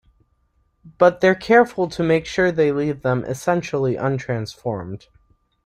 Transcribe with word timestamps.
But 0.97 1.21
they're 1.21 1.35
careful 1.35 1.87
to 1.89 2.01
make 2.01 2.25
sure 2.25 2.51
they 2.51 2.71
leave 2.71 3.03
them 3.03 3.23
essentially 3.23 3.97
untransformed. 3.97 5.05